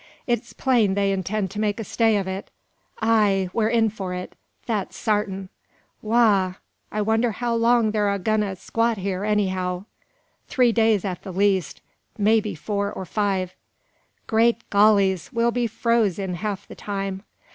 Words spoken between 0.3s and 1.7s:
plain they intend to